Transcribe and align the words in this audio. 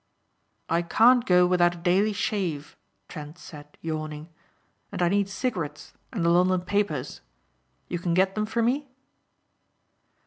"I 0.67 0.81
can't 0.81 1.27
go 1.27 1.45
without 1.45 1.75
a 1.75 1.77
daily 1.77 2.11
shave," 2.11 2.75
Trent 3.07 3.37
said 3.37 3.77
yawning. 3.81 4.29
"And 4.91 4.99
I 4.99 5.09
need 5.09 5.29
cigarettes 5.29 5.93
and 6.11 6.25
the 6.25 6.29
London 6.29 6.61
papers. 6.61 7.21
You 7.87 7.99
can 7.99 8.15
get 8.15 8.33
them 8.33 8.47
for 8.47 8.63
me?" 8.63 8.87